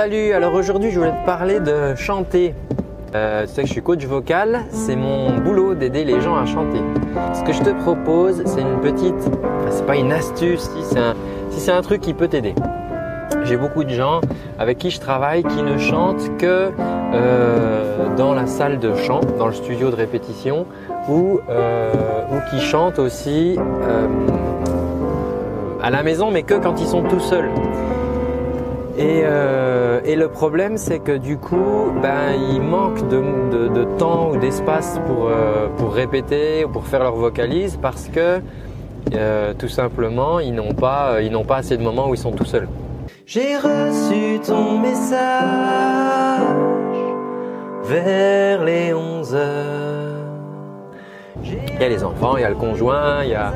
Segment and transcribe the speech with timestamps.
[0.00, 2.54] salut, alors aujourd'hui je voulais te parler de chanter.
[3.16, 6.46] Euh, tu sais que je suis coach vocal, c'est mon boulot d'aider les gens à
[6.46, 6.78] chanter.
[7.34, 9.28] Ce que je te propose, c'est une petite,
[9.70, 12.54] c'est pas une astuce, si c'est un, truc qui peut t'aider.
[13.42, 14.20] J'ai beaucoup de gens
[14.56, 16.70] avec qui je travaille qui ne chantent que
[17.12, 20.64] euh, dans la salle de chant, dans le studio de répétition,
[21.08, 21.90] ou, euh,
[22.52, 24.06] qui chantent aussi euh,
[25.82, 27.50] à la maison, mais que quand ils sont tout seuls.
[28.98, 33.84] Et, euh, et, le problème, c'est que du coup, ben, ils manquent de, de, de
[33.96, 38.40] temps ou d'espace pour, euh, pour répéter ou pour faire leur vocalise parce que
[39.14, 42.32] euh, tout simplement, ils n'ont pas, ils n'ont pas assez de moments où ils sont
[42.32, 42.68] tout seuls.
[43.24, 45.20] J'ai reçu ton message
[47.84, 50.17] vers les 11 heures.
[51.44, 53.52] Il y a les enfants, il y a le conjoint, il y a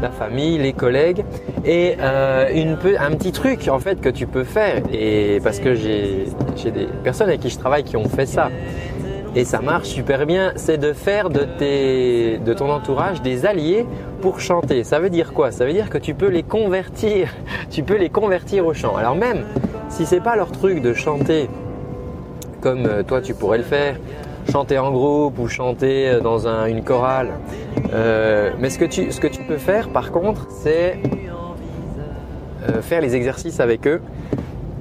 [0.00, 1.24] la famille, les collègues
[1.64, 6.26] et euh, un petit truc en fait que tu peux faire et parce que j'ai
[6.64, 8.50] des personnes avec qui je travaille qui ont fait ça
[9.36, 13.84] et ça marche super bien, c'est de faire de, tes, de ton entourage des alliés
[14.20, 14.84] pour chanter.
[14.84, 15.50] Ça veut dire quoi?
[15.50, 17.30] Ça veut dire que tu peux les convertir,
[17.70, 18.94] tu peux les convertir au chant.
[18.96, 19.44] Alors même
[19.88, 21.48] si c'est pas leur truc de chanter
[22.60, 23.96] comme euh, toi tu pourrais le faire,
[24.50, 27.30] chanter en groupe ou chanter euh, dans un, une chorale.
[27.92, 30.98] Euh, mais ce que, tu, peux faire par contre, c'est
[32.68, 34.00] euh, faire les exercices avec eux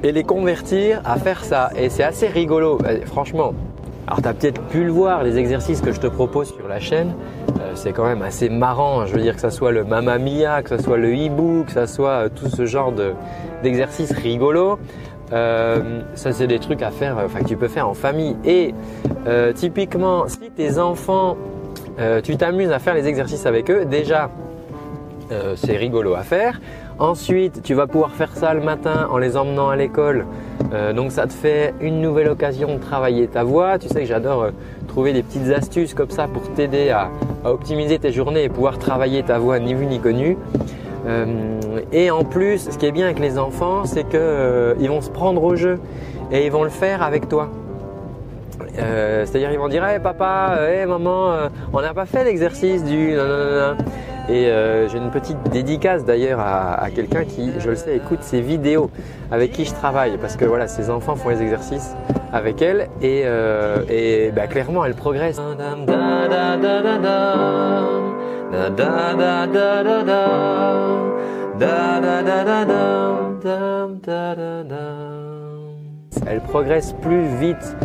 [0.04, 1.70] et les convertir à faire ça.
[1.78, 3.54] Et c'est assez rigolo, franchement.
[4.06, 6.82] Alors tu as peut-être pu le voir, les exercices que je te propose sur la
[6.82, 7.14] chaîne,
[7.74, 9.06] c'est quand même assez marrant.
[9.06, 11.72] Je veux dire que ça soit le Mamma Mia, que ça soit le hibou, que
[11.72, 12.94] ça soit tout ce genre
[13.64, 14.78] d'exercices rigolos.
[15.34, 18.36] Euh, ça c'est des trucs à faire, enfin que tu peux faire en famille.
[18.46, 18.74] Et
[19.28, 21.38] euh, typiquement, si tes enfants,
[22.00, 24.30] euh, tu t'amuses à faire les exercices avec eux, déjà
[25.56, 26.62] c'est rigolo à faire.
[27.00, 30.28] Ensuite, tu vas pouvoir faire ça le matin en les emmenant à l'école.
[30.96, 33.80] donc ça te fait une nouvelle occasion de travailler ta voix.
[33.80, 34.50] Tu sais que j'adore
[34.88, 37.10] trouver des petites astuces comme ça pour t'aider à,
[37.46, 40.38] optimiser tes journées et pouvoir travailler ta voix ni vu ni connu.
[41.06, 45.02] Euh, et en plus, ce qui est bien avec les enfants, c'est qu'ils euh, vont
[45.02, 45.80] se prendre au jeu
[46.32, 47.50] et ils vont le faire avec toi.
[48.80, 52.84] Euh, C'est-à-dire ils vont dire hey, papa, hey, maman, euh, on n'a pas fait l'exercice
[52.84, 53.12] du
[54.30, 58.40] et euh, j'ai une petite dédicace d'ailleurs à, quelqu'un qui, je le sais, écoute ces
[58.40, 58.90] vidéos
[59.32, 61.94] avec qui je travaille parce que voilà, ces enfants font les exercices
[62.32, 63.26] avec elle et,
[63.90, 65.42] et bah, clairement elle progresse.
[76.28, 77.76] Elle progresse plus vite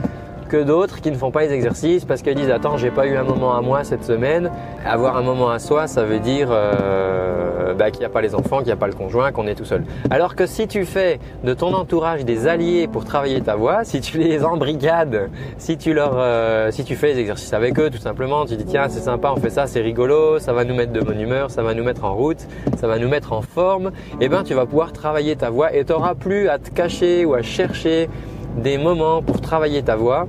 [0.49, 3.17] que d'autres qui ne font pas les exercices parce qu'elles disent attends j'ai pas eu
[3.17, 4.51] un moment à moi cette semaine.
[4.85, 8.35] Avoir un moment à soi ça veut dire euh, bah, qu'il n'y a pas les
[8.35, 9.85] enfants, qu'il n'y a pas le conjoint, qu'on est tout seul.
[10.11, 14.01] Alors que si tu fais de ton entourage des alliés pour travailler ta voix, si
[14.01, 17.99] tu les embrigades, si tu leur, euh, si tu fais les exercices avec eux tout
[17.99, 20.93] simplement, tu dis tiens c'est sympa on fait ça, c'est rigolo, ça va nous mettre
[20.93, 22.47] de bonne humeur, ça va nous mettre en route,
[22.79, 23.89] ça va nous mettre en forme,
[24.21, 26.71] et eh ben tu vas pouvoir travailler ta voix et tu n'auras plus à te
[26.71, 28.09] cacher ou à chercher
[28.59, 30.27] des moments pour travailler ta voix,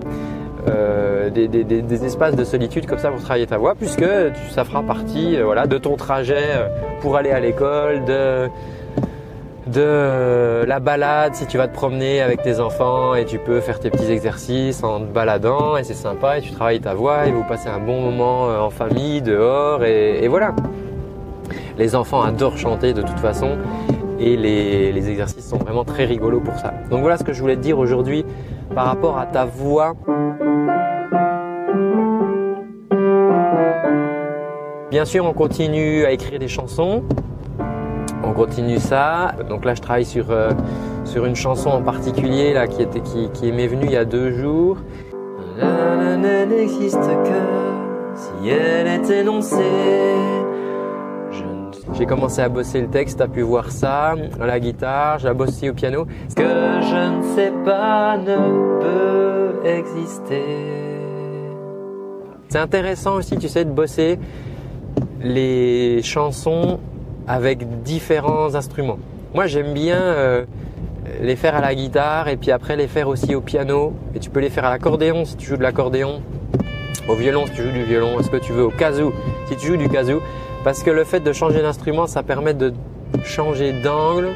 [0.67, 4.06] euh, des, espaces de solitude comme ça pour travailler ta voix, puisque
[4.51, 6.68] ça fera partie euh, voilà, de ton trajet euh,
[7.01, 8.50] pour aller à l'école, de,
[10.66, 13.89] la balade si tu vas te promener avec tes enfants et tu peux faire tes
[13.89, 17.44] petits exercices en te baladant et c'est sympa et tu travailles ta voix et vous
[17.44, 20.56] passez un bon moment en famille, dehors et voilà.
[21.78, 23.57] Les enfants adorent chanter de toute façon
[24.19, 26.74] et les, exercices sont vraiment très rigolos pour ça.
[26.90, 28.25] Donc voilà ce que je voulais te dire aujourd'hui
[28.75, 29.96] par rapport à ta voix.
[34.91, 37.03] Bien sûr, on continue à écrire des chansons.
[38.24, 39.34] On continue ça.
[39.47, 40.51] Donc là, je travaille sur, euh,
[41.06, 44.31] sur une chanson en particulier là, qui, était, qui, m'est venue il y a deux
[44.31, 44.78] jours.
[46.47, 47.60] n'existe que
[48.16, 50.38] si elle est énoncée
[52.00, 55.34] j'ai commencé à bosser le texte, tu as pu voir ça, à la guitare, j'ai
[55.34, 56.07] bossé au piano.
[56.30, 60.44] Ce que je ne sais pas ne peut exister.
[62.48, 64.18] C'est intéressant aussi, tu sais, de bosser
[65.22, 66.80] les chansons
[67.28, 69.00] avec différents instruments.
[69.36, 70.45] Moi, j'aime bien euh,
[71.22, 73.92] les faire à la guitare et puis après les faire aussi au piano.
[74.16, 76.22] Et tu peux les faire à l'accordéon si tu joues de l'accordéon,
[77.10, 79.12] au violon si tu joues du violon, ce que tu veux, au kazoo
[79.48, 80.22] si tu joues du kazoo.
[80.63, 82.73] Parce que le fait de changer d'instrument, ça permet de
[83.23, 84.29] changer d'angle,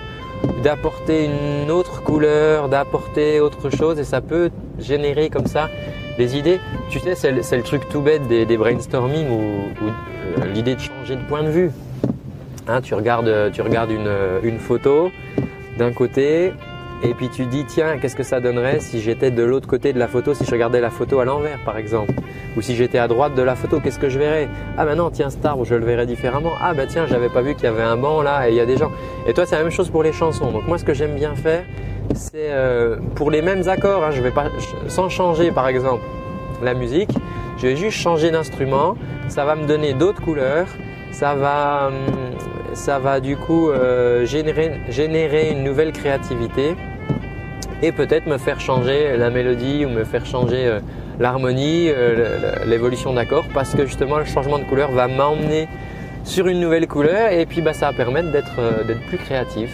[0.64, 4.50] d'apporter une autre couleur, d'apporter autre chose et ça peut
[4.80, 5.70] générer comme ça
[6.18, 6.60] des idées.
[6.90, 9.42] Tu sais, c'est le, truc tout bête des, brainstorming ou,
[9.82, 11.72] euh, l'idée de changer de point de vue.
[12.68, 14.12] Hein, tu regardes, tu regardes une,
[14.44, 15.12] une photo
[15.78, 16.54] d'un côté
[17.04, 20.00] et puis tu dis tiens qu'est-ce que ça donnerait si j'étais de l'autre côté de
[20.00, 22.14] la photo, si je regardais la photo à l'envers par exemple,
[22.56, 24.48] ou si j'étais à droite de la photo, qu'est-ce que je verrais?
[24.78, 26.52] Ah ben non tiens cet arbre je le verrais différemment.
[26.62, 28.62] Ah ben tiens j'avais pas vu qu'il y avait un banc là et il y
[28.62, 28.92] a des gens.
[29.28, 30.52] Et toi c'est la même chose pour les chansons.
[30.52, 31.64] Donc moi ce que j'aime bien faire
[32.14, 34.46] c'est euh, pour les mêmes accords, hein, je vais pas
[34.88, 36.04] sans changer par exemple
[36.62, 37.12] la musique,
[37.58, 38.96] je vais juste changer d'instrument,
[39.28, 40.68] ça va me donner d'autres couleurs,
[41.12, 41.94] ça va hum,
[42.76, 46.76] ça va du coup euh, générer, une nouvelle créativité
[47.84, 50.80] et peut-être me faire changer la mélodie ou me faire changer euh,
[51.20, 55.68] l'harmonie, euh, l'évolution d'accords parce que justement le changement de couleur va m'emmener
[56.24, 58.56] sur une nouvelle couleur et puis bah, ça va permettre d'être
[59.08, 59.70] plus créatif.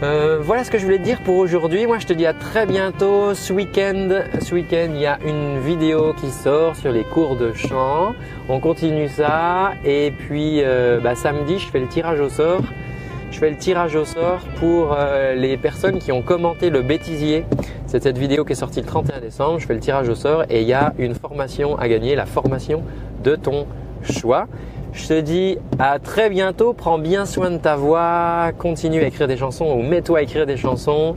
[0.00, 1.84] Euh, voilà ce que je voulais te dire pour aujourd'hui.
[1.86, 3.34] Moi, je te dis à très bientôt.
[3.34, 4.08] Ce week-end,
[4.40, 8.14] ce week-end, il y a une vidéo qui sort sur les cours de chant.
[8.48, 9.72] On continue ça.
[9.84, 12.62] Et puis, euh, bah, samedi, je fais le tirage au sort.
[13.38, 17.44] Je fais le tirage au sort pour euh, les personnes qui ont commenté le bêtisier.
[17.86, 19.60] C'est cette vidéo qui est sortie le 31 décembre.
[19.60, 22.26] Je fais le tirage au sort et il y a une formation à gagner, la
[22.26, 22.82] formation
[23.22, 23.68] de ton
[24.02, 24.48] choix.
[24.92, 29.28] Je te dis à très bientôt, prends bien soin de ta voix, continue à écrire
[29.28, 31.14] des chansons ou mets-toi à écrire des chansons.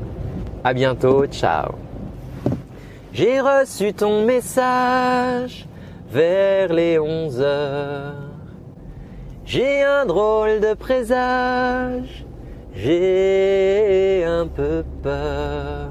[0.63, 1.71] À bientôt, ciao.
[3.13, 5.65] J'ai reçu ton message
[6.11, 8.30] vers les 11 heures.
[9.53, 12.25] J'ai un drôle de présage,
[12.73, 15.89] j'ai un peu peur.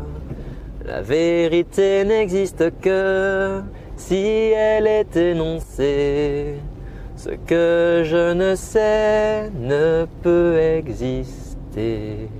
[0.86, 3.60] La vérité n'existe que
[3.98, 6.54] si elle est énoncée.
[7.16, 12.30] Ce que je ne sais ne peut exister.